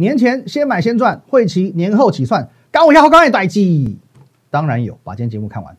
[0.00, 3.98] 年前先买先赚，会期年后起算，高我好高的代机，
[4.48, 4.98] 当然有。
[5.04, 5.76] 把今天节目看完。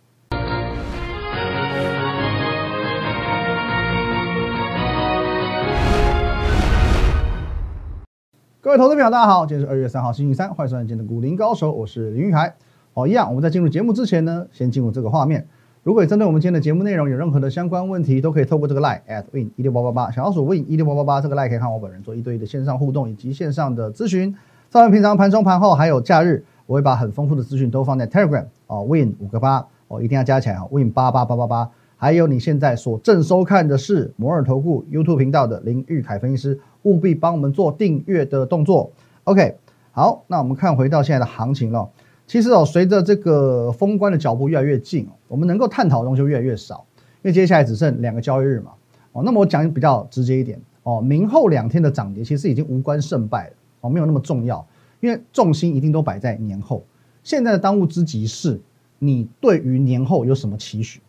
[8.61, 12.53] 各位投资朋友，大家好，今天是二月三号星期三，欢迎收看今天的股林高手，我是林玉凯。
[12.93, 15.47] 好，一样，我们在进入节目之前呢，先进入这个画面。
[15.84, 24.36] 如果针对我们今天的节目内容有任何的相关问题，都可以透过这个 line at win 一六八八八，小老鼠 win 一六八八八这个 line 可以看我本人做一对一的线上互动以及线上的咨询。
[24.70, 31.68] 在我们平常盘中、盘后还有假日，我会把很丰富的资讯都放在 Telegram 哦，win 五个八哦，一定要加起来哦，win 八八八八八。
[31.97, 38.91] 还有你现在所正收看的是摩尔投顾 YouTube 频道的林玉凯分析师，务必帮我们做订阅的动作。
[39.24, 39.55] OK，
[39.91, 41.90] 好，那我们看回到现在的行情了。
[42.31, 48.71] 其实哦，随着这个封关的脚步越来越近哦，我们能够探讨的东西越来越少，因为接下来只剩两个交易日嘛。
[49.12, 54.66] 哦，那么我讲比较直接一点哦，明后两天的涨跌其实已经无关胜败了哦，没有那么重要，
[55.02, 56.81] 因为重心一定都摆在年后。
[57.21, 58.62] 现在的当务之急是，
[58.98, 61.01] 你对于年后有什么期许？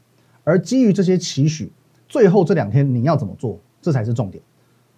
[0.42, 1.70] 而基于这些期许，
[2.08, 4.42] 最后这两天你要怎么做，这才是重点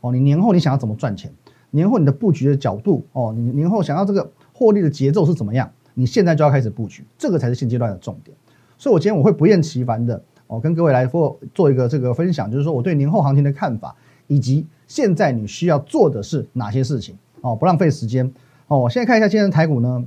[0.00, 0.10] 哦。
[0.10, 1.30] 你年后你想要怎么赚钱？
[1.70, 5.70] 年后你的布局的角度哦，你年后想要这个获利的节奏是怎么样？
[5.94, 8.36] 你现在就要开始布局，这个才是现阶段的重点。
[8.76, 13.94] 所以，我今天我会不厌其烦的哦，跟各位来做做一个这个分享，就是说我对年后行情的看法，
[14.26, 18.30] 以及现在你需要做的是哪些事情哦，不浪费时间
[18.66, 18.78] 哦。
[18.80, 20.04] 我现在看一下今天的台股呢，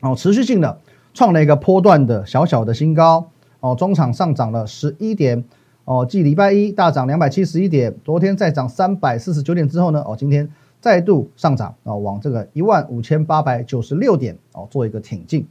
[0.00, 0.78] 哦，持续性的
[1.14, 5.44] 创了一个波段的小小的新高哦，中场上涨了十一点
[5.84, 10.50] 哦，继礼拜一大涨两百七十一点，昨天再涨三百四十九点之后呢，哦，今天。
[10.82, 15.46] 再度上涨啊，往这个一万五千八百九十六点哦做一个挺进。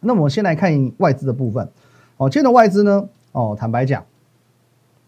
[0.00, 1.68] 那我们先来看外资的部分
[2.18, 4.04] 哦，今天的外资呢哦，坦白讲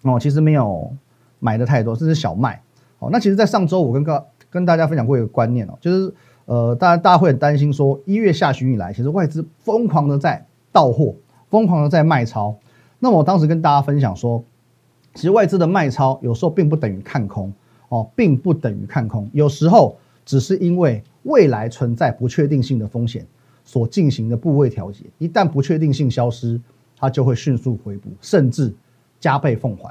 [0.03, 0.93] 哦，其实没有
[1.41, 2.63] 买的太多，这是小麦
[3.01, 3.09] 哦。
[3.13, 11.15] 那其实，在上周我跟跟跟大家分享过一个观念哦，就是呃，大家大家会很担心说，一月下旬以来，其实外资疯狂的在到货，
[11.51, 12.57] 疯狂的在卖超。
[13.01, 14.45] 那我当时跟大家分享说，
[15.15, 17.53] 其实外资的卖超有时候并不等于看空。
[17.91, 23.27] 哦，并不等于看空，有时候只是因为未来存在不确定性的风险
[23.65, 25.05] 所进行的部位调节。
[25.19, 26.61] 一旦不确定性消失，
[26.97, 28.73] 它就会迅速回补，甚至
[29.19, 29.91] 加倍奉还。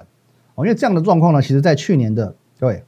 [0.56, 2.84] 哦，因为这样的状况呢，其实在去年的各位，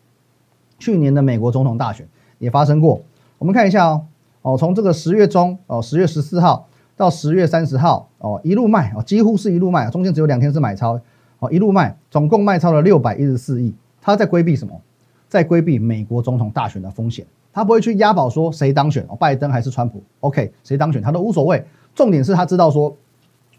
[0.80, 2.08] 去年的美国总统大选
[2.40, 3.02] 也发生过。
[3.38, 4.06] 我们看一下哦，
[4.42, 11.00] 哦，从这个十月中哦，十月十四号到十月三十号哦，一路卖哦，几乎是一路卖，中间只有两天是买超
[11.40, 13.74] 哦，一路卖，总共卖超了六百一十四亿。
[14.02, 14.82] 他在规避什么？
[15.32, 21.64] 在规避美国总统大选的风险，他不会去押宝说谁当选哦，拜登还是川普？OK，谁当选他都无所谓。
[21.96, 22.94] 重点是他知道说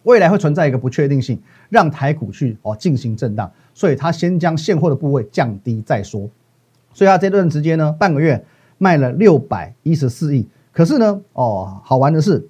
[0.02, 1.40] 未来会存在一个不确定性，
[1.70, 6.28] 让台股去哦进行震荡，所以他先将现货的部位降低再说。
[6.92, 8.44] 所以他这段时间呢，半个月
[8.76, 10.46] 卖了六百一十四亿。
[10.72, 12.46] 可是呢，哦，好玩的是，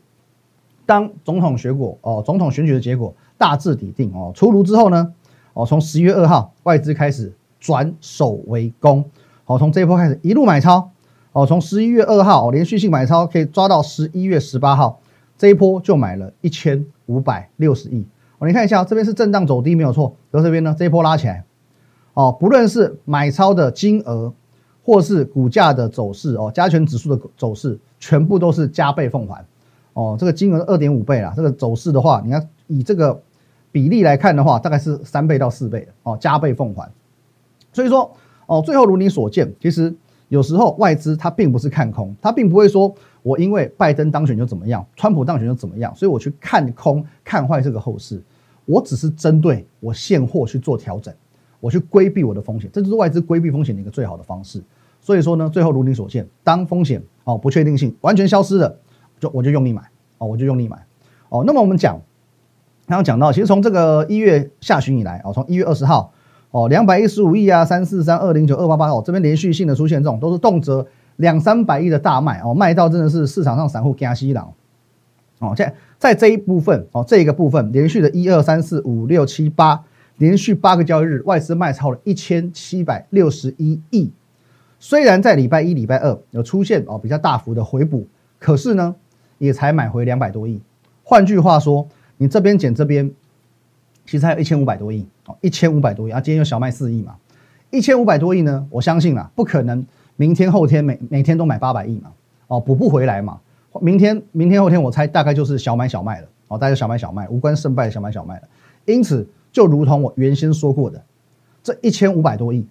[0.85, 5.15] 当总统选果哦，总统选举的结果大致底定哦出炉之后呢，
[5.53, 7.33] 哦，从十一月二号外资开始。
[7.63, 9.05] 转守为攻，
[9.45, 10.91] 好，从这一波开始一路买超，
[11.31, 14.99] 哦，从十一月二号连续性买超可以抓到十一月十八号，
[15.39, 18.05] 这一波就买了一千五百六十亿，
[18.39, 21.45] 哦，你看一下，这边是震荡走低没有错，而这边呢，这一波拉起来，
[22.15, 24.33] 哦，不论是买超的金额，
[24.83, 29.45] 或是股价的走势，哦，加权指数的走势，全部都是加倍奉还，
[29.93, 33.23] 哦，这个金额二点五倍啦，这个走势的话，你看以这个
[33.71, 36.91] 比例来看的话，大概是三倍到四倍，哦，加倍奉还。
[37.73, 38.15] 所以说，
[38.47, 39.95] 哦，最后如你所见，其实
[40.29, 48.23] 有时候外资它并不是看空，它并不会说我因为拜登当选就怎么样，川普当选就怎么样，所以我去看空看坏这个后市。
[48.65, 51.13] 我只是针对我现货去做调整，
[51.61, 54.63] 我去规避我的风险，这就是外资规避风险的一个最好的方式。
[55.01, 58.79] 所以说呢，最后如你所见，当风险哦不确定性完全消失了，
[59.19, 59.83] 就我就用力买
[60.19, 60.87] 哦，我就用力买
[61.29, 61.43] 哦。
[61.45, 62.01] 那么我们讲，
[62.87, 66.13] 刚刚讲到，其实从这个一月下旬以来哦，从一月二十号。
[66.53, 70.87] 哦，两百一十五亿啊，三四三二零九二八八哦，这边连续性的出现这种都是动辄
[71.17, 74.53] 两三百亿的大卖哦，卖到真的是市场上散户加西郎
[75.41, 79.83] 哦，在在这一部分哦，这个部分连续的一二三四五六七八
[80.19, 84.13] 连续八个交易日，外资卖超了一千七百六十一亿。
[84.79, 88.07] 虽然在礼拜一、礼拜二有出现哦比较大幅的回补，
[88.39, 88.95] 可是呢，
[89.39, 90.61] 也才买回两百多亿。
[91.03, 91.89] 换句话说，
[92.19, 93.11] 你这边减这边。
[94.05, 95.07] 其实还有一千五百多亿
[95.41, 96.21] 一千五百多亿啊！
[96.21, 97.17] 今天又小卖四亿嘛，
[97.71, 98.67] 一千五百多亿呢？
[98.71, 99.85] 我相信啊，不可能
[100.17, 102.11] 明天后天每每天都买八百亿嘛，
[102.49, 103.39] 哦，补不回来嘛。
[103.81, 108.43] 明天明天后天我猜大概就是小买小卖了哦，大家小买小卖，无关胜败小买小卖了。
[108.85, 111.03] 因此，就如同我原先说过的，
[111.63, 112.67] 这一千五百多亿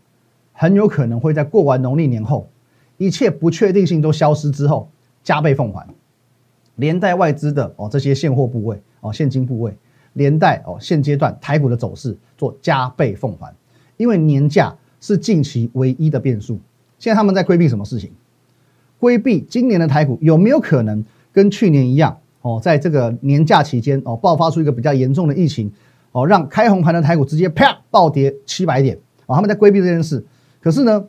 [0.53, 2.47] 很有可能会在过完农历年后，
[2.97, 4.89] 一切不确定性都消失之后，
[5.23, 5.87] 加倍奉还，
[6.75, 9.75] 连带外资的哦这些现货部位哦现金部位，
[10.13, 13.53] 连带哦现阶段台股的走势做加倍奉还，
[13.97, 16.59] 因为年假是近期唯一的变数。
[16.99, 18.11] 现在他们在规避什么事情？
[18.99, 25.71] 规避今年的台股有没有可能跟去年一样哦，在这个年假期间哦爆发出一个比较严重的疫情
[26.11, 30.25] 哦，让开红盘的台股直接啪暴跌七百点哦，他们在规避这件事。
[30.59, 31.03] 可是呢？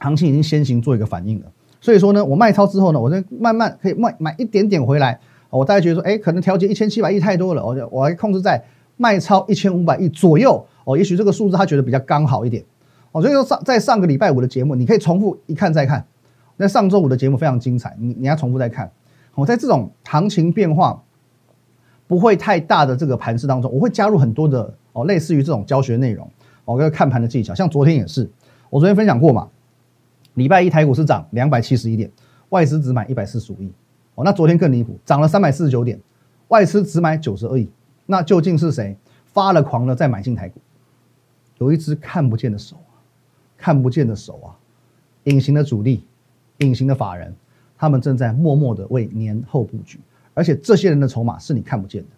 [0.00, 1.46] 行情已经先行做一个反应了，
[1.80, 5.18] 所以说呢，我卖超之后呢，我再慢慢可以卖买一点点回来。
[5.58, 8.62] 我大概觉得说，哎，可能调节一千七百亿太多了，我我还控制在
[8.96, 10.64] 卖超一千五百亿左右。
[10.84, 12.64] 哦，也许这个数字他觉得比较刚好一点。
[13.12, 16.04] 哦，所以说上在上个礼拜五的节目，你可以重复一看再看。
[16.56, 18.90] 那上周五的节目非常精彩，你你要重复再看。
[19.34, 21.02] 我在这种行情变化
[22.06, 26.28] 不会太大的这个盘势当中，我会加入很多的哦，类似于这种教学内容，
[26.64, 27.54] 哦，跟看盘的技巧。
[27.54, 28.30] 像昨天也是，
[28.70, 29.48] 我昨天分享过嘛。
[30.34, 32.10] 礼拜一台股是涨两百七十一点，
[32.50, 33.72] 外资只买一百四十五亿，
[34.14, 36.00] 哦，那昨天更离谱，涨了三百四十九点，
[36.48, 37.68] 外资只买九十二亿，
[38.06, 40.60] 那究竟是谁发了狂了再买进台股？
[41.58, 42.76] 有一只看不见的手，
[43.56, 44.54] 看不见的手啊，
[45.24, 46.04] 隐形的主力，
[46.58, 47.34] 隐形的法人，
[47.76, 49.98] 他们正在默默的为年后布局，
[50.34, 52.08] 而且这些人的筹码是你看不见的，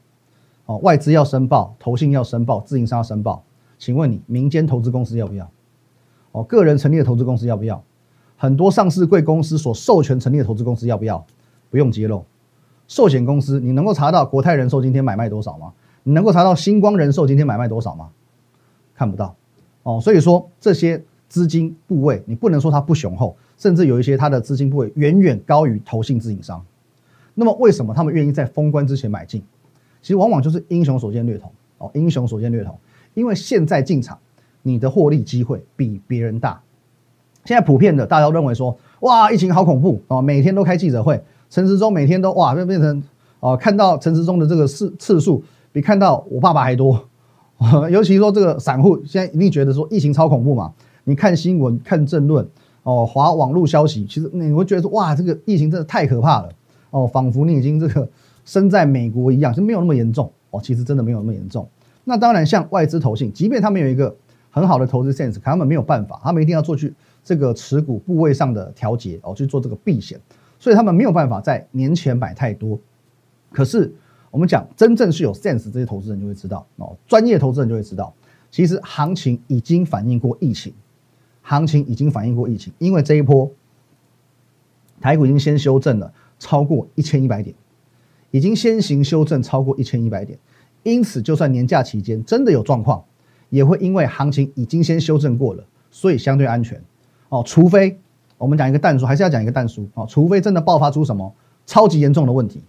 [0.67, 3.43] 哦，外资要申报，投信要申报，自营商要申报，
[3.79, 5.51] 请问你民间投资公司要不要？
[6.33, 7.83] 哦，个人成立的投资公司要不要？
[8.37, 11.25] 很多上市贵公司所授权成立的投资公司要不要？
[11.77, 12.25] 不用揭露。
[12.89, 15.75] 寿险公司，你能够查到国泰人寿今天买卖多少吗？
[16.05, 18.09] 你能够查到星光人寿今天买卖多少吗？
[18.95, 19.37] 看不到。
[19.83, 26.65] 哦，所以说这些资金部位，你不能说它不雄厚，甚至有一些它的资金部位远远高于投信自营商。
[27.35, 29.43] 那么为什么他们愿意在封关之前买进？
[30.01, 31.53] 其实往往就是英雄所见略同。
[31.77, 32.75] 哦，英雄所见略同，
[33.13, 34.19] 因为现在进场，
[34.63, 36.59] 你的获利机会比别人大。
[37.45, 43.03] 现在普遍的，大家都认为说，哇，疫情好恐怖哦，每天都开记者会，陈时中每天都哇，变变成
[43.41, 47.09] 哦，看到陈时中的这个次次数比看到我爸爸还多，
[47.91, 50.73] 尤其说这个散户现在一定觉得说疫情超恐怖嘛，
[51.05, 52.47] 你看新闻、看政论
[52.83, 56.49] 哦，划网络消息，其实你会觉得说，哇，这个疫情真的太可怕了
[56.91, 58.09] 哦，仿佛你已经这个
[58.45, 61.69] 身在美国一样，就没有那么严重哦，其实真的没有那么严重。
[62.05, 64.15] 那当然，像外资投信，即便他们有一个
[64.51, 66.95] 很好的投资 sense，可他们没有办法，他们一定要做去。
[67.25, 70.17] 这个持股部位上的调节哦，去做这个避险，
[70.59, 72.79] 所以他们没有办法在年前买太多。
[73.53, 73.93] 可是
[74.31, 78.13] 我们讲，真正是有 sense 这些投资人就会知道哦，专业投资人就会知道，
[78.51, 80.73] 其实行情已经反映过疫情，
[81.43, 83.51] 行情已经反映过疫情，因为这一波
[85.01, 87.55] 台股已经先修正了超过一千一百点，
[88.31, 90.39] 已经先行修正超过一千一百点，
[90.83, 93.03] 因此就算年假期间真的有状况，
[93.49, 96.83] 也会因为行情已经先修正过了，所以相对安全。
[97.29, 97.99] 哦，除非
[98.39, 100.07] 我们讲一个淡书，还是要讲一个淡书哦。
[100.09, 101.33] 除非真的爆发出什么
[101.65, 102.63] 超级严重的问题，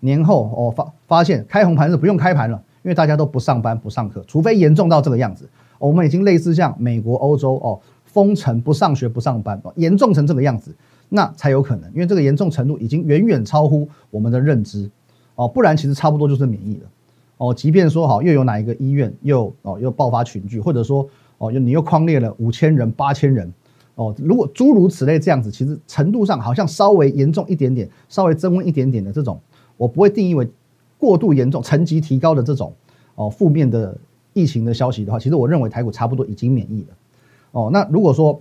[0.00, 4.24] 年后哦发发现开红盘是不用开盘了，因为大家都不上班不上课。
[4.28, 10.74] 除非严重到这个样子，我们已经类似像美国、欧洲哦封城不上学不上班，严重成这个样子，
[11.08, 11.90] 那才有可能。
[11.92, 14.88] 因为这个严重程度已经远远超乎我们的认知
[15.34, 16.88] 哦，不然其实差不多就是免疫了
[17.38, 17.52] 哦。
[17.52, 21.08] 即便说好又有哪一个医院又哦又爆发群聚，或者说
[21.38, 23.52] 哦你又框列了五千人八千人。
[23.94, 29.38] 哦，如果诸如此类这样子，其实程度上好像稍微严重一点点，稍微增温一点点的这种，
[29.76, 30.48] 我不会定义为
[30.96, 32.72] 过度严重、层级提高的这种
[33.16, 33.94] 哦负面的
[34.32, 36.96] 疫情的消息的话，其实我认为台股差不多已经免疫了。
[37.52, 38.40] 哦，那如果说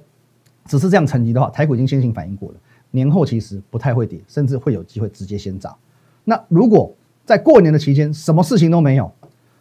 [0.66, 2.56] 只是这样层级的话，台股已经先行反应过了，
[2.92, 5.76] 年后其实不太会跌，甚至会有机会直接先涨。
[6.24, 6.94] 那如果
[7.26, 9.12] 在过年的期间什么事情都没有，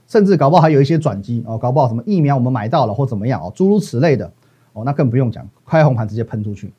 [0.06, 4.30] 甚至搞不好还有一些转机哦，搞不好什么疫苗我们买到了或怎么样哦，诸如此类的。
[4.72, 6.72] 哦，那更不用讲，开红盘直接喷出去，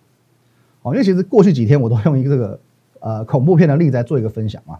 [0.81, 2.60] 哦，因为其实过去几天我都用一个这个
[3.00, 4.77] 呃恐怖片的例子来做一个分享嘛。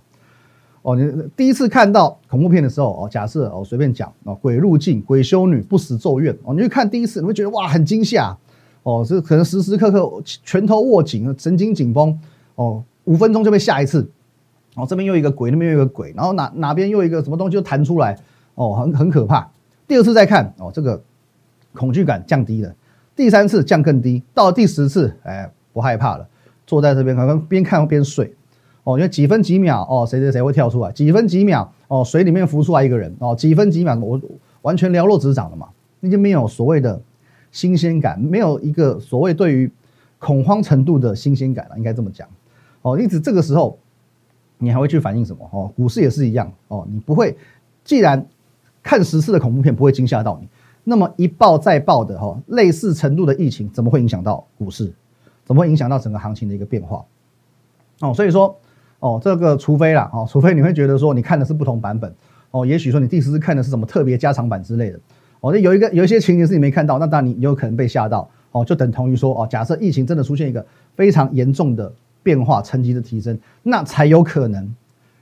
[0.84, 8.36] 哦，你第一次看到恐怖片的时候，哦，假设哦随便讲哦，鬼入境、鬼修女、不死咒怨，哦，你去看第一次，你会觉得哇很惊吓，
[8.82, 12.18] 哦，是可能时时刻刻拳头握紧，神经紧绷，
[12.56, 14.10] 哦，五分钟就被吓一次，
[14.76, 18.18] 哦，这边又一个鬼，那边又一个鬼，然后哪哪边又一个什么东西就弹出来，
[18.56, 19.48] 哦，很很可怕。
[19.88, 21.00] 第二次再看，哦，这个
[21.74, 22.74] 恐惧感降低了。
[23.22, 26.28] 第三次降更低，到第十次，哎，不害怕了，
[26.66, 28.34] 坐在这边可能边看边睡，
[28.84, 34.20] 哦，因为几分几秒，哦，谁谁谁会跳出来，几分几秒，哦，水里面浮出来一个人，哦，几分几秒，我
[34.64, 37.00] 完全寥落指掌了嘛，那就没有所谓的
[37.52, 39.72] 新鲜感，没有一个所谓对于
[40.18, 42.28] 恐慌程度的新鲜感了，应该这么讲，
[42.82, 43.78] 哦，因此这个时候
[44.58, 45.48] 你还会去反映什么？
[45.52, 47.38] 哦，股市也是一样，哦，你不会，
[47.84, 48.26] 既然
[48.82, 50.48] 看十次的恐怖片不会惊吓到你。
[50.84, 54.92] 那么一爆再爆的哈，类似程度的疫情怎么会影响到股市？
[55.44, 57.04] 怎么会影响到整个行情的一个变化？
[58.00, 58.56] 哦，所以说，
[59.00, 62.14] 哦，这个除非啦，哦，除非你会觉得说你看的是不同版本，
[62.52, 65.00] 哦，也许说你第四次看的是什么特别加长版之类的，
[65.42, 71.92] 哦，那有一个有一些情节是你没看到，那当然你有可能被吓到，哦，就等同于说，哦，假设疫情真的出现一个非常严重的
[72.24, 74.74] 变化，层级的提升，那才有可能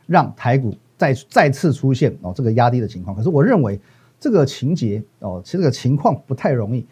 [0.05, 3.15] 让台股再再次出现哦这个压低的情况。
[3.15, 3.79] 可是我认为
[4.19, 6.85] 这个情节哦，其实这个情况不太容易。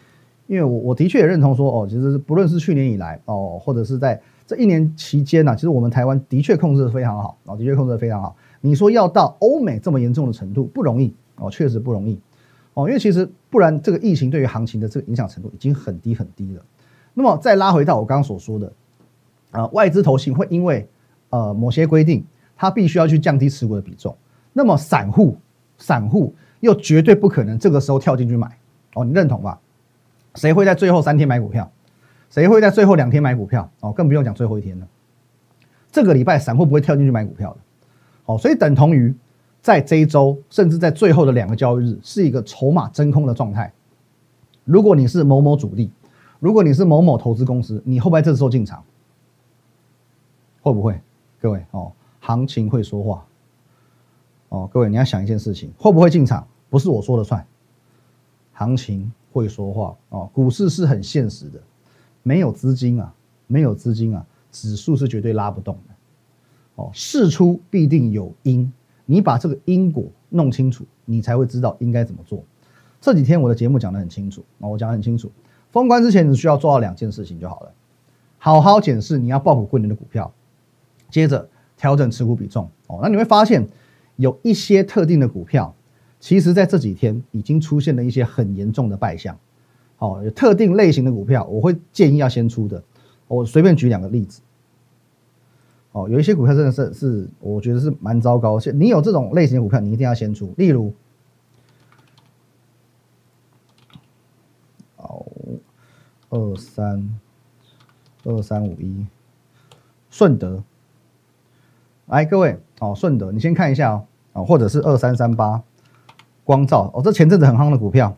[0.46, 8.34] 因为我我的确也认同说，哦，其实不论是去年以来，哦，或者是在这一年期间呢，其实我们台湾的确控制的非常好，哦，的确控制的非常好。
[8.62, 12.18] 你说要到欧美这么严重的程度不容易，哦，确实不容易，
[12.72, 16.64] 哦，因为其实不然这个疫情对于行情的这个影响程度已经很低很低了。
[17.12, 18.72] 那么再拉回到我刚刚所说的，
[19.50, 20.88] 啊，外资投行会因为
[21.28, 22.24] 呃某些规定，
[22.56, 24.16] 它必须要去降低持股的比重，
[24.54, 25.36] 那么散户
[25.76, 28.58] 散户又绝对不可能这个时候跳进去买，
[28.94, 29.60] 哦，你认同吧？
[30.34, 31.70] 谁会在最后三天买股票？
[32.30, 33.70] 谁会在最后两天买股票？
[33.80, 34.86] 哦，更不用讲最后一天了。
[35.90, 37.58] 这个礼拜散户不会跳进去买股票的。
[38.26, 39.14] 哦，所以等同于
[39.62, 43.72] 在这一周，甚至在最后的两个交易日，是一个筹码真空的状态。
[44.64, 45.90] 如果你是某某主力，
[46.38, 48.84] 如果你是某某投资公司，你会不会这时候进场？
[50.60, 51.00] 会不会？
[51.40, 53.24] 各位哦，行情会说话。
[54.48, 56.46] 哦，各位你要想一件事情，会不会进场？
[56.70, 57.46] 不是我说了算。
[58.52, 59.10] 行情。
[59.30, 61.60] 会说话哦，股市是很现实的，
[62.24, 63.12] 没有资金啊，
[63.46, 65.94] 没有资金啊，指数是绝对拉不动的。
[66.76, 68.72] 哦，事出必定有因，
[69.04, 72.42] 你把这个因果弄清楚，你才会知道应该怎么做。
[73.00, 75.30] 这几天我的节目讲得很清楚啊，我讲得很清楚，
[75.70, 77.72] 封关之前只需要做到两件事情就好了，
[78.38, 80.32] 好好检视你要爆股过年的股票，
[81.10, 83.68] 接着调整持股比重哦，那你会发现
[84.18, 85.74] 有一些特定的股票。
[86.20, 89.38] 其实，在这几天已经出现了一些很严重的败象，
[89.98, 92.82] 哦，有特定类型的股票，我会建议要先出的。
[93.28, 94.40] 我随便举两个例子，
[95.92, 98.58] 哦，有一些股票真的是是，我觉得是蛮糟糕。
[98.74, 100.52] 你有这种类型的股票，你一定要先出。
[100.56, 100.92] 例如，
[104.96, 105.24] 哦，
[106.30, 107.20] 二三
[108.24, 109.06] 二三五一，
[110.10, 110.64] 顺德，
[112.06, 114.07] 来各位，哦，顺德，你先看一下哦，
[114.44, 115.62] 或者是二三三八。
[116.44, 118.16] 光照哦，这前阵子很夯的股票，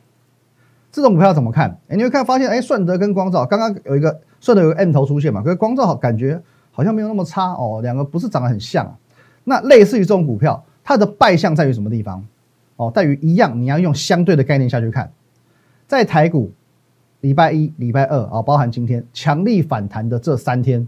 [0.93, 1.77] 这种股票怎么看？
[1.89, 8.97] 哎，你会看发现，哎，顺德跟光照刚刚有一个顺德有个 M 头出现嘛，可是光照感觉好像没有那么差哦，两个不是长得很像。
[9.43, 12.25] 那类似于这种股票，它的败相在于什么地方？
[12.77, 15.13] 哦，在于一样，你要用相对的概念下去看，
[15.89, 16.53] 在台股
[17.23, 20.87] 礼拜一、礼拜二啊，包含今天强力反弹的这三天，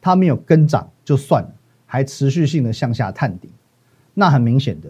[0.00, 1.50] 它没有跟涨就算了，
[1.86, 3.50] 还持续性的向下探底，
[4.14, 4.88] 那很明显的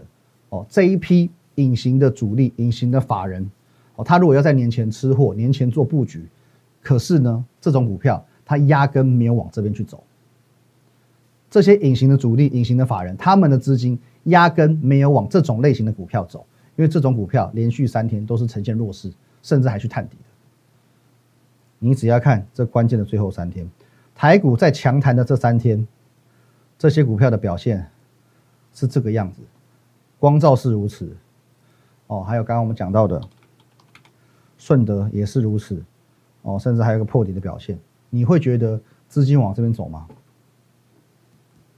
[0.50, 1.30] 哦，这一批。
[1.56, 3.48] 隐形的主力、隐形的法人，
[3.94, 6.26] 哦，他如果要在年前吃货、年前做布局，
[6.82, 10.02] 可是呢，这种股票他压根没有往这边去走。
[11.48, 20.24] 这些隐形的主力、隐形的法人，他们的资金压根没有往这种类型的股票走，因为这种股票连续三天都是呈现弱势，甚至还去探底的。
[21.78, 23.64] 你只要看这关键的最后三天，
[24.12, 25.86] 台股在强弹的这三天，
[26.76, 27.86] 这些股票的表现
[28.74, 29.40] 是这个样子，
[30.18, 31.16] 光照是如此。
[32.08, 33.18] 哦，还有刚刚我们讲到的
[34.58, 35.82] 顺德也是如此，
[36.42, 37.78] 哦，甚至还有个破底的表现，
[38.10, 38.78] 你会觉得
[39.08, 40.06] 资金往这边走吗？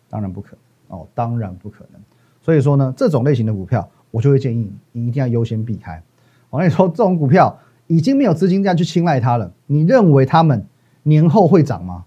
[0.09, 0.57] 当然不可，
[0.89, 2.01] 哦，当然不可能。
[2.41, 6.03] 所以说呢，这种类型的股票，我就会建议你一定要优先避开。
[6.49, 10.67] 我跟你说，这种股票已经没有资金这样去青睐它了，你认为他们
[11.03, 12.05] 年后会涨吗？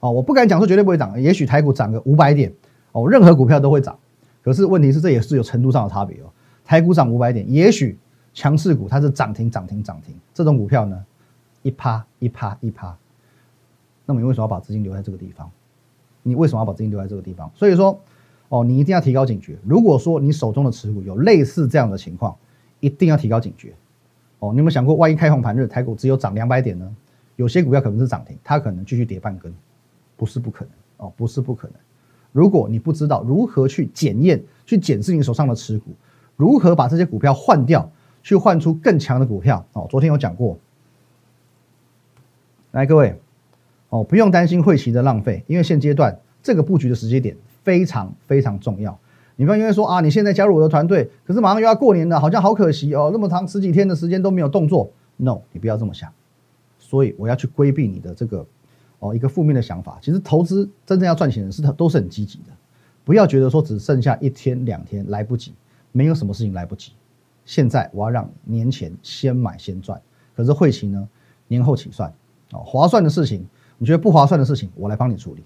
[0.00, 2.52] 哦，我不敢讲说绝对不会涨，也许台股涨个五百点，
[2.94, 3.98] 哦，任何股票都会涨。
[4.42, 6.32] 可是问题是，这也是有程度上的差别哦。
[6.64, 7.98] 台股涨五百点，也许
[8.32, 11.04] 强势股它是涨停涨停涨停，这种股票呢，
[11.62, 12.96] 一趴一趴一趴。
[14.06, 15.50] 那么你为什么要把资金留在这个地方？
[16.22, 17.50] 你为什么要把资金留在这个地方？
[17.54, 18.00] 所以说，
[18.48, 19.58] 哦，你一定要提高警觉。
[19.64, 22.36] 如果说你手中的持股有类似这样的情况，
[22.80, 23.74] 一定要提高警觉。
[24.38, 26.96] 哦，你有没有想过，万一开红盘日台股只有涨两百点呢？
[27.36, 29.52] 有些股票可能是涨停，它可能继续跌半根，
[30.16, 31.76] 不是不可能哦，不是不可能。
[32.34, 35.92] 如果你不知道如何去检验、去检视你手上的持股，
[36.34, 37.88] 如何把这些股票换掉，
[38.24, 39.64] 去换出更强的股票？
[39.72, 40.58] 哦，昨天有讲过。
[42.72, 43.16] 来，各位，
[43.88, 48.98] 哦，不用担心会期的浪费，因为现阶段这个布局的时间点非常非常重要。
[49.36, 54.90] 你不要因为说啊，你现在加入我的团队，可是马上又要过年了，好像好可惜哦，那么长十几天的时间都没有动作。
[55.18, 56.10] No，你不要这么想。
[56.80, 58.44] 所以我要去规避你的这个
[58.98, 59.98] 哦一个负面的想法。
[60.00, 62.52] 其实投资真正要赚钱的是都是很积极的，
[63.04, 65.52] 不要觉得说只剩下一天两天来不及。
[65.96, 66.90] 没有什么事情来不及，
[67.44, 70.02] 现在我要让年前先买先赚，
[70.34, 71.08] 可是会期呢
[71.46, 72.12] 年后起算，
[72.50, 73.46] 哦，划算的事情，
[73.78, 75.42] 你觉得不划算的事情，我来帮你处理；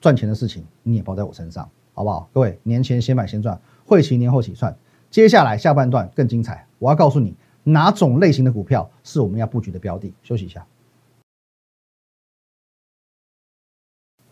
[0.00, 2.26] 赚钱的事情，你也包在我身上，好不好？
[2.32, 4.74] 各位，年前先买先赚，会期年后起算。
[5.10, 10.14] 接下来下半段更精彩，我要告诉你哪种类型的股票是我们要布局的标的。
[10.22, 10.66] 休息一下。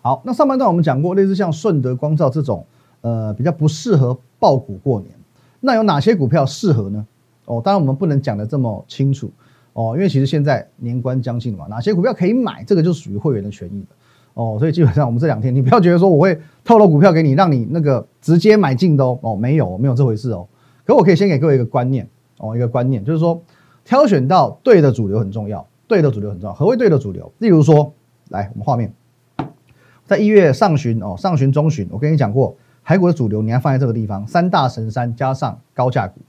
[0.08, 2.64] 好，那上半段我们讲过，类似像顺德光照这种，
[3.02, 5.12] 呃，比较不适合爆股过年。
[5.60, 7.06] 那有哪些股票适合呢？
[7.44, 9.30] 哦，当然我们不能讲的这么清楚。
[9.74, 13.88] 哦，因为其实现在年关将近了嘛，哪些股票可以买，这个就属于会员的权益的。
[14.32, 20.48] 哦，所以基本上我们这两天，你不要觉得说我会透露股票给你，让你那个直接买进都哦，没有，没有这回事哦。
[20.86, 23.38] 可我可以先给各位一个观念哦，一个观念就是说，
[23.84, 26.54] 挑选到对的主流很重要，对的主流很重要。
[26.54, 27.30] 何谓对的主流？
[27.40, 27.92] 例如说，
[28.30, 28.90] 来我们画面，
[30.08, 36.22] 在一月上旬哦，上旬中旬，我跟你讲过，海股的主流你要放在这个地方，三大神山加上高价股，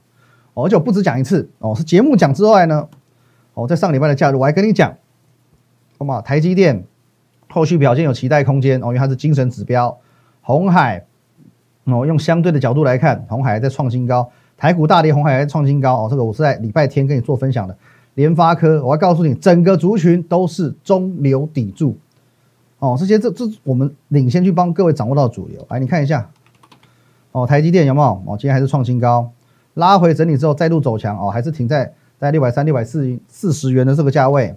[0.52, 2.86] 而且我不止讲一次哦，是节目讲之外呢。
[3.54, 4.94] 哦，在上礼拜的假日，我还跟你讲，
[5.96, 6.84] 好嘛，台积电
[7.48, 9.98] 后续表现有期待空间哦，因为它是精神指标。
[10.42, 11.04] 红海
[11.84, 16.08] 哦，用相对的角度来看，红海在创新高，台股大跌，红海在创新高哦。
[16.10, 17.74] 这个我是在礼拜天跟你做分享的。
[18.14, 21.96] 联发科，我要告诉你，整个族群都是中流砥柱
[22.80, 22.96] 哦。
[22.98, 25.64] 这些这这我们领先去帮各位掌握到主流。
[25.70, 26.28] 来，你看一下
[27.30, 28.22] 哦，台积电有没有？
[28.26, 29.30] 哦，今天还是创新高，
[29.74, 31.94] 拉回整理之后再度走强哦，还是停在。
[32.20, 34.54] 在六百三、六百四四十元的这个价位，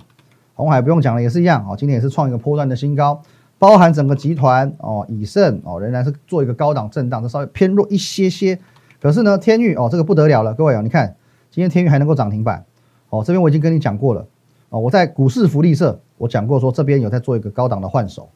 [0.53, 1.77] 红海不用讲了，也是一样哦。
[1.77, 3.21] 今天也是创一个波段的新高，
[3.57, 8.59] 包含整个集团哦，以盛哦，仍然是做一个高档震荡，这稍微偏弱一些些。
[9.01, 11.15] 可是呢，天域哦，这个不得了了，各位哦，你看
[11.49, 12.65] 今天天域还能够涨停板
[13.07, 13.23] 哦。
[13.25, 14.27] 这边我已经跟你讲过了
[14.73, 18.27] 哦，我在股市福利社我讲过说这边有在做一个高档的换手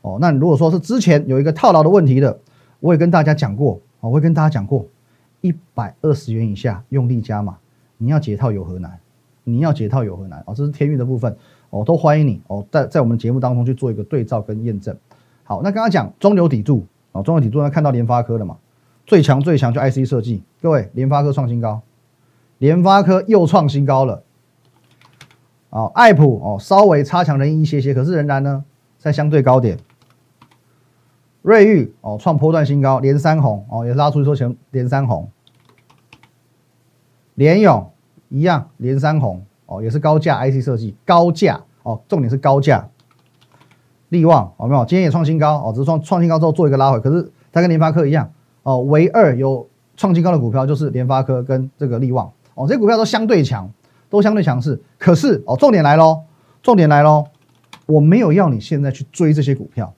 [0.00, 0.16] 哦。
[0.18, 2.38] 那如果说是之前有一个套牢的问题的，
[2.80, 4.86] 我也跟大家讲过哦，我会跟大家讲过，
[5.42, 7.58] 一百二十元以下用力加码。
[7.98, 8.98] 你要解套有何难？
[9.44, 10.42] 你要解套有何难？
[10.46, 11.36] 哦，这是天运的部分，
[11.68, 14.96] 哦，都欢迎你哦，在在我们节目当中去做一个对照跟验证。
[15.44, 18.56] 好，那刚刚讲中流砥柱，哦，中流砥柱，那看到联发科了嘛？
[19.04, 21.82] 最强最强就 IC 设计，各位，联发科创新高，
[22.56, 24.22] 联发科又创新高了。
[25.72, 28.62] 哦，爱普哦，稍微差强人意一些些，可是仍然呢
[28.98, 29.78] 在相对高点。
[31.40, 35.30] 瑞昱哦，创波段新高，连三红哦，也拉出去说前连三红。
[37.36, 37.90] 联勇
[38.28, 42.86] 一样，连三红哦，也是高价 IC 设计，高价哦，重点是高价。
[44.10, 44.84] 利旺哦没有？
[44.84, 48.30] 今天也创新高哦，只是创创新高之后做一个拉回，可是它跟联发科一样
[48.62, 53.70] 哦，唯二有创新高的股票就是联发科跟这个利旺哦，这些股票都相对强，
[54.12, 54.78] 都相对强势。
[54.98, 56.20] 可是哦，重点来喽，
[56.62, 57.24] 重点来喽，
[57.86, 59.94] 我没有要你现在去追这些股票，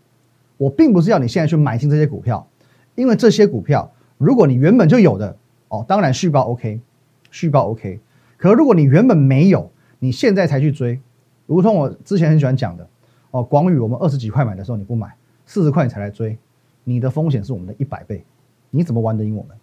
[0.57, 2.47] 我并不是要你现在去买进这些股票，
[2.95, 6.81] 因为这些股票如果你原本就有的哦，当然续报 OK。
[7.33, 7.99] 续报 OK，
[8.37, 11.01] 可如果你原本没有，你现在才去追，
[11.47, 12.89] 如同我之前很喜欢讲的
[13.33, 15.13] 哦，广宇我们二十几块买的时候你不买，
[15.45, 16.39] 四十块你才来追，
[16.85, 18.25] 你的风险是我们的一百倍，
[18.71, 19.57] 你怎么玩得赢我们？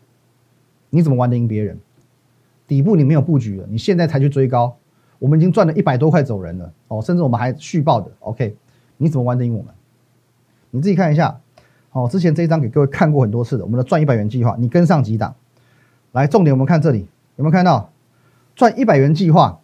[0.90, 1.80] 你怎么玩得赢别人？
[2.72, 4.74] 底部你没有布局了，你现在才去追高，
[5.20, 8.56] 我们已经赚了一百多块走人了哦，甚至我们还续报的 OK，
[8.96, 9.74] 你怎么玩得赢我们？
[10.70, 11.38] 你自己看一下
[11.92, 15.36] 哦，之前这一张给各位看过很多次的，我们的赚一百元计划，你跟上几档？
[16.14, 17.06] 来，重点我们看这里。
[17.36, 17.92] 有没有看到
[18.56, 19.60] 赚一百元计划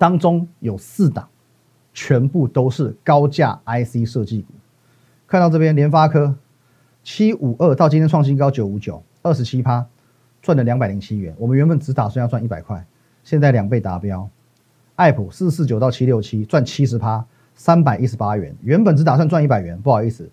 [0.00, 1.28] 当中有四档，
[1.94, 4.48] 全部都是高价 IC 设计股。
[5.28, 6.34] 看到这边联发科
[7.04, 9.86] 七五二到今天创新高九五九，二十七趴
[10.46, 11.34] 赚了两百零七元。
[11.40, 12.86] 我们原本只打算要赚一百块，
[13.24, 14.30] 现在两倍达标。
[14.94, 18.54] 爱普四四九到七六七赚七十趴，三百一十八元。
[18.62, 20.30] 原本只打算赚一百元，不好意思，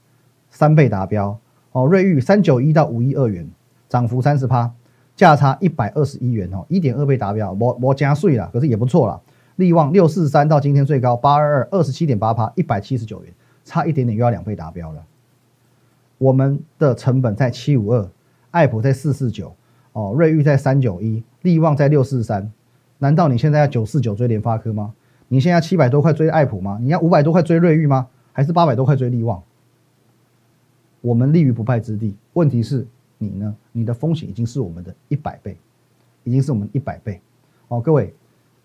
[0.52, 1.36] 三倍达标。
[1.72, 3.50] 哦，瑞玉三九一到五一二元，
[3.90, 4.72] 涨幅三十趴。
[5.16, 9.20] 价差一百二十一元哦，一点二倍达标，我我加税了，可是也不错了。
[9.56, 13.34] 利旺六四三到今天最高八二二，二十七点八趴，一百七十九元，
[13.66, 15.04] 差一点点又要两倍达标了。
[16.20, 18.10] 我们的成本在七五二，
[18.52, 19.54] 爱普在四四九，
[19.94, 22.52] 哦，瑞昱在三九一，利旺在六四三。
[23.00, 24.94] 难道你现在要九四九追联发科吗？
[25.30, 26.78] 你现在七百多块追爱普吗？
[26.82, 28.08] 你要五百多块追瑞昱吗？
[28.32, 29.42] 还是八百多块追利旺？
[31.02, 32.16] 我们立于不败之地。
[32.34, 32.86] 问题是。
[33.20, 33.56] 你呢？
[33.72, 35.56] 你的风险已经是我们的一百倍，
[36.26, 37.22] 已经是我们一百倍。
[37.70, 38.14] 哦，各位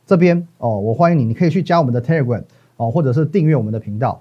[0.05, 2.43] 这边哦，我欢迎你，你可以去加我们的 Telegram
[2.77, 4.21] 哦，或者是订阅我们的频道。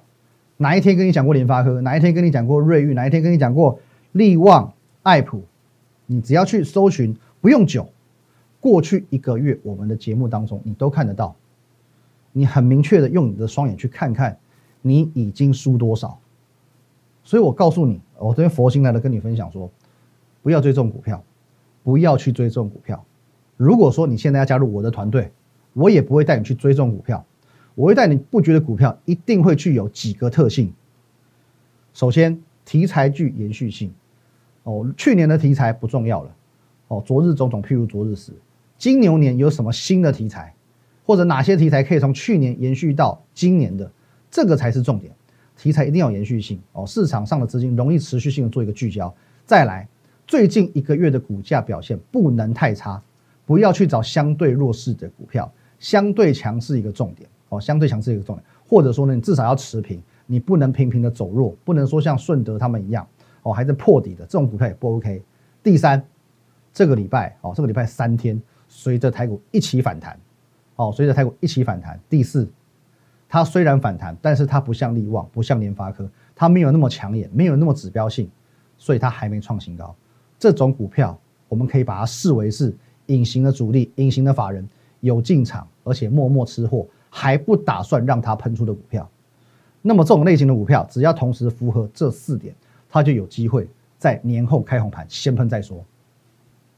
[0.57, 1.81] 哪一天跟你讲过联发科？
[1.81, 2.93] 哪一天跟你讲过瑞昱？
[2.93, 3.79] 哪一天跟你讲过
[4.11, 5.41] 利旺、爱普？
[6.07, 7.87] 你只要去搜寻，不用久，
[8.59, 11.35] 过去一个月我们的节目当中，你都看得到。
[12.31, 14.39] 你很明确的用你的双眼去看看，
[14.81, 16.19] 你已经输多少。
[17.23, 19.69] 所以我告诉你，我这边佛心来了跟你分享说。
[20.43, 21.21] 不要追重股票，
[21.83, 23.03] 不要去追重股票。
[23.57, 25.33] 如果说你现在要加入我的团队，
[25.73, 27.25] 我也不会带你去追重股票。
[27.75, 30.73] 我会带你布局的股票一定会具有几个特性。
[31.93, 33.91] 首先，题材具延续性。
[34.67, 36.35] 哦，去年的题材不重要了。
[36.89, 38.33] 哦，昨日种种譬如昨日死。
[38.77, 40.53] 金牛年有什么新的题材，
[41.05, 43.89] 或者哪些题材可以从去年延续到今年的，
[44.29, 45.09] 这个才是重点。
[45.55, 46.59] 题材一定要延续性。
[46.73, 49.11] 哦，市场上的资金容易持续性的做一个聚焦。
[49.45, 49.87] 再来，
[50.27, 53.01] 最近一个月的股价表现不能太差，
[53.45, 55.49] 不要去找相对弱势的股票，
[55.79, 57.29] 相对强是一个重点。
[57.47, 63.07] 哦，相对强是一个重点，或者说呢，你至少要持平，你不能频频的走弱，不能说像顺德他们一样，
[63.47, 65.23] 哦，还在破底的这种股票也不 OK。
[65.63, 66.03] 第三，
[66.73, 70.19] 这个礼拜，哦，这个礼拜三天，随着台股一起反弹，
[70.75, 71.97] 哦，随着台股一起反弹。
[72.09, 72.49] 第四，
[73.29, 78.29] 它虽然反弹，但是它不像力旺，不像联发科，它没有那么抢眼，没有那么指标性，
[78.77, 79.95] 所以它还没创新高。
[80.37, 84.67] 这种股票，我们可以把它视为是隐形的主力、隐形的法人
[84.99, 86.85] 有进场，而且默默吃货。
[87.09, 89.09] 还不打算让它喷出的股票，
[89.81, 92.53] 那么这种类型的股票，只要同时符合这四点，
[92.97, 95.83] 它就有机会在年后开红盘，先喷再说。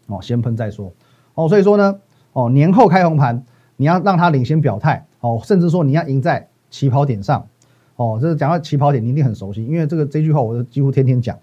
[0.08, 0.92] 哦，先喷再说。
[1.36, 2.00] 哦，所以说呢，
[2.34, 3.44] 哦，年后开红盘，
[3.78, 5.06] 你要让它领先表态。
[5.22, 7.48] 哦，甚至说你要赢在起跑点上。
[7.96, 11.38] 哦，这是讲到起跑点，你一定很熟悉，因为这个这句话我几乎天天讲。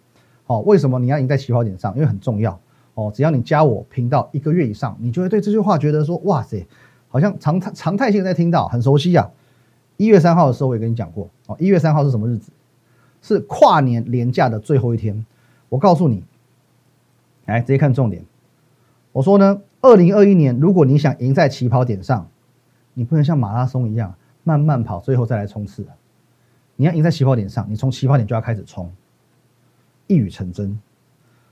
[0.47, 1.95] 哦，为什么你要赢在起跑点上？
[1.95, 2.59] 因为很重要。
[2.95, 6.67] 哦，只要你加我频道一个月以上，你就会对这句话觉得说，哇塞。
[7.09, 9.31] 好像常态常态性在听到，很熟悉啊。
[9.97, 11.57] 一月三号的时候，我也跟你讲过哦。
[11.59, 12.51] 一月三号是什么日子？
[13.27, 15.27] 是跨年年假的最后一天。
[15.69, 16.23] 我告诉你，
[17.47, 18.25] 来直接看重点。
[19.11, 22.29] 我说呢，二零二一年，如果你想赢在起跑点上，
[22.95, 25.85] 你不能像马拉松一样慢慢跑，最后再来冲刺。
[26.77, 28.95] 你要赢在起跑点上，你从起跑点就要开始冲。
[30.07, 30.79] 一语成真。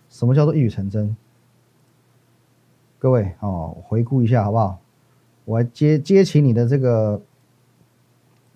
[0.08, 1.16] 什么叫做一语成真？
[3.00, 4.78] 各位哦，回顾一下好不好？
[5.44, 7.20] 我接接起你的这个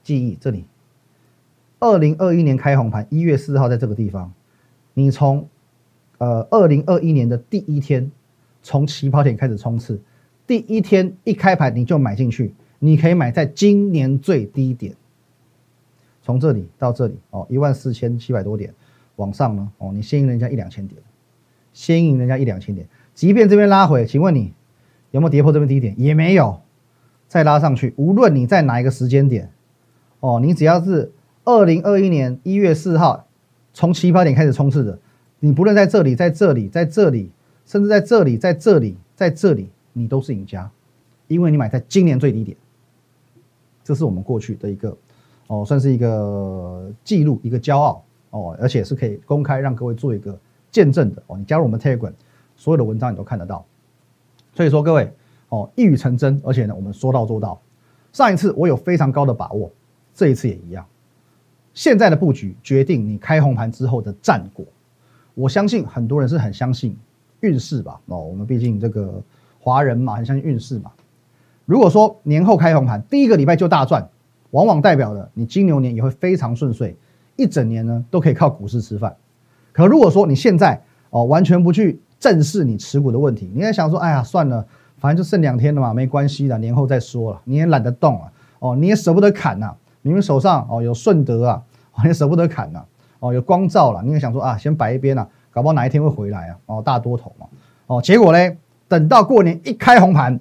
[0.05, 0.65] 记忆，这里，
[1.81, 4.33] 二零二一年开红盘，一月四号在这个地方，
[4.95, 5.49] 你从
[6.19, 8.11] 呃二零二一年的第一天，
[8.63, 10.01] 从起跑点开始冲刺，
[10.47, 14.95] 第一天一开盘你就买进去，你可以买在今年最低点，
[16.23, 18.75] 从这里到这里哦，一万四千七百多点，
[19.17, 21.01] 往上呢哦，你先赢人家一两千点，
[21.73, 24.53] 先赢人家一两千点，即便这边拉回，请问你
[25.11, 25.95] 有没有跌破这边低点？
[25.97, 26.61] 也没有。
[27.29, 29.51] 再拉上去，无论你在哪一个时间点，
[30.21, 31.13] 哦，你只要是
[31.49, 33.27] 二零二一年一月四号
[33.73, 34.99] 从起跑点开始冲刺的，
[35.41, 37.31] 你不论在这里，在这里，在这里，
[37.65, 40.71] 甚至在这里，在这里，在这里，你都是赢家，
[41.27, 42.55] 因为你买在今年最低点。
[43.83, 44.95] 这是我们过去的一个
[45.47, 50.39] 哦，算是一个记录，一个骄傲哦，而且是可以公开让各位做一个
[50.71, 51.39] 见证的哦。
[51.39, 52.13] 你加入我们 Telegram，
[52.57, 53.65] 所有的文章你都看得到。
[54.55, 55.11] 所以说，各位。
[55.49, 57.59] 哦，一语成真，而且呢，我们说到做到。
[58.13, 59.73] 上一次我有非常高的把握，
[60.13, 60.85] 这一次也一样。
[61.79, 64.67] 现在的布局决定你开红盘之后的战果。
[65.37, 66.97] 我相信很多人是很相信
[67.39, 68.01] 运势吧？
[68.07, 69.23] 哦，我们毕竟这个
[69.61, 70.91] 华人嘛，很相信运势嘛。
[71.67, 74.09] 如果说年后开红盘，第一个礼拜就大赚，
[74.51, 76.97] 往往代表了你金牛年也会非常顺遂，
[77.37, 79.15] 一整年呢都可以靠股市吃饭。
[79.71, 84.67] 可如果说你现在哦完全不去正视你持股的问题，你在想说，哎呀，算了。
[84.97, 87.41] 反正就剩两天了嘛，没关系的，年后再说了。
[87.45, 89.73] 你也懒得动啊，哦，你也舍不得砍呐。
[90.03, 91.63] 你们手上哦有顺德啊，
[92.05, 92.85] 也舍不得砍呐。
[93.21, 96.59] 哦，有光照了，你也想说啊，先摆一边啊，搞不好哪一天会回来啊。
[96.67, 97.47] 哦，大多头嘛。
[97.87, 98.57] 哦，结果呢，
[98.87, 100.39] 等到过年一开红盘，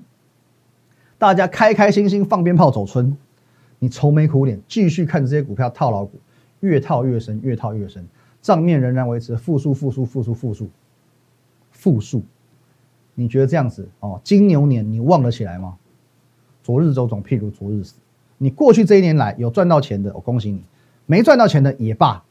[1.17, 3.17] 大家开开心心放鞭炮走春，
[3.79, 6.19] 你愁眉苦脸，继续看着这些股票套牢股，
[6.59, 8.05] 越套越深，越套越深，
[8.41, 10.69] 账面仍然维持负数，负数，负数，负数，
[11.71, 12.21] 负数。
[13.15, 15.75] 你觉得这样子哦，金牛年你旺得起来吗？
[16.61, 17.95] 昨日周总譬如昨日死，
[18.37, 20.59] 你过去这一年来有赚到钱的，我恭喜你；
[21.09, 22.21] 没赚到钱的也罢，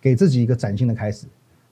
[0.00, 1.28] 给自己一个崭新的开始，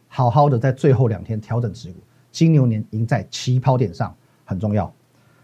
[0.06, 1.96] 好好的在最后两天调整持股。
[2.30, 4.90] 金牛年赢在起跑点上很重要。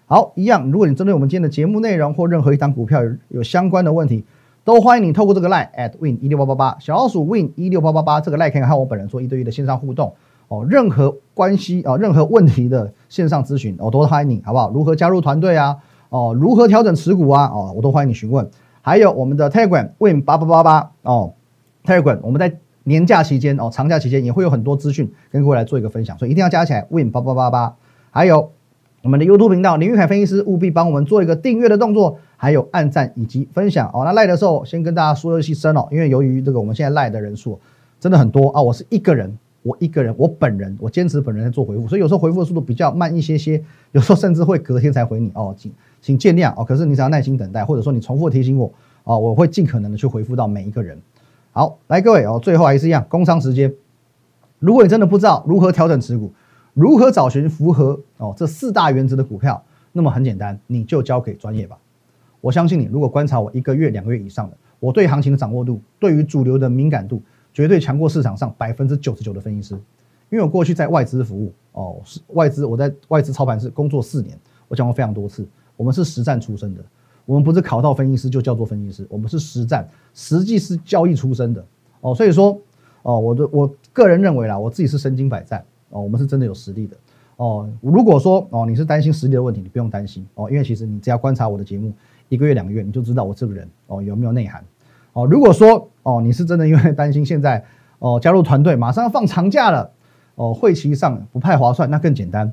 [0.07, 4.25] 好，一样，如果你针对我们今天的节目内容或任何一档股票有有相关的问题，
[4.63, 10.15] 都欢迎你透过这个 line at win 一六八八八小老鼠 win 一六八八八这个 line 可以和我本人做一对一的线上互动。
[10.47, 14.71] 哦，任何关系啊，任何问题的线上咨询，我都欢迎你，好不好？
[14.71, 15.77] 如何加入团队啊？
[16.11, 17.47] 哦，如何调整持股啊？
[17.53, 18.49] 哦，我都欢迎你询问。
[18.89, 21.35] 还有我们的 Telegram Win 八八八八哦
[21.85, 27.77] ，Telegram 我们在年假期间哦，长假期间也会有很多资讯跟各位来做一个分享，所以一定要加起来 Win 八八八八。
[28.11, 28.51] 还有
[29.03, 34.07] 我们的 YouTube 频道林玉凯分析师，务必帮我们做一个订阅的动作，还有按赞以及分享哦。
[34.07, 37.61] 那赖的时候先跟大家说一声哦，因为由于这个我们现在赖的人数
[38.01, 39.37] 真的很多啊，我是一个人。
[39.65, 45.55] 我一个人，我本人，我坚持本人在做回复，所以有时候回复的速度比较慢一些些，有时候甚至会隔天才回你哦，
[46.01, 46.65] 请见谅哦。
[46.65, 48.73] 可是你只要耐心等待，或者说你重复提醒我
[49.05, 51.01] 哦，我会尽可能的去回复到每一个人。
[51.53, 53.73] 好，来各位哦，最后还是一样，工商时间。
[54.59, 56.33] 如果你真的不知道如何调整持股，
[56.75, 61.79] 如何找寻符合哦这四大原则的股票，那么很简单，你就交给专业吧。
[62.41, 67.21] 我相信你，如果观察我一个月、两个月以上的，我对行情的掌握度，对于主流的敏感度，
[67.53, 69.75] 绝对强过市场上百分之九十九的分析师。
[70.31, 75.45] 因为我过去在外资服务哦，是外资，我在外资操盘室工作四年，我讲过非常多次，
[75.79, 76.85] 我们是实战出身的，
[77.25, 81.65] 我们不是考到分析师就叫做分析师，我们是实战，实际是交易出身的
[82.01, 82.15] 哦。
[82.15, 82.61] 所以说
[83.03, 86.97] 哦，我的我个人认为啦，我自己是身经百战哦，我们是真的有实力的。
[87.37, 91.93] 哦，如果说哦你是担心实力的问题，你不用担心哦，因为其实你只要观察我的节目
[92.29, 94.65] 一个月两个月，你就知道我这个人哦有没有内涵
[95.13, 95.25] 哦。
[95.25, 97.65] 如果说哦你是真的因为 担心现在
[98.01, 99.89] 哦加入团队马上要放长假了
[100.35, 102.53] 哦会期上不太划算，那更简单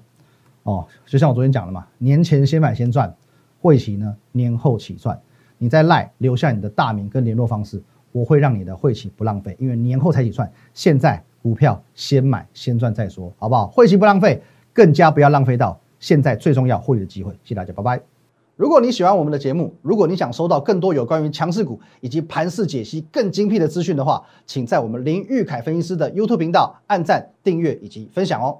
[0.66, 3.12] 哦，就像我昨天讲的嘛，年前先买先赚，
[3.60, 5.20] 会期呢年后起赚。
[5.58, 13.68] 你在赖留下你的大名跟联络方式，我会让你的会期不浪费，因为年后才起赚，现在股票先买先赚再说，好不好？
[13.68, 14.42] 会期不浪费。
[14.74, 17.32] 更加不要浪费到现在最重要获利的机会。
[17.44, 18.02] 谢谢大家，拜拜。
[18.58, 28.60] 如果你喜欢我们的节目，如果你想收到更多有关于强势股以及盘势解析更精辟的资讯的话，请在我们林玉凯分析师的 YouTube 频道按赞、订阅以及分享哦。